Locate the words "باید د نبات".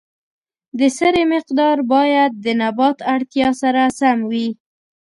1.93-2.97